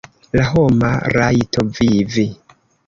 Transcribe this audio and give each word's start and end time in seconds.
La 0.39 0.45
homa 0.53 0.89
rajto 1.19 1.69
vivi. 1.81 2.29